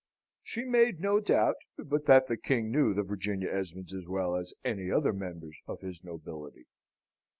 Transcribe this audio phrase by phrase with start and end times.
[0.41, 4.51] She made no doubt but that the King knew the Virginian Esmonds as well as
[4.65, 6.65] any other members of his nobility.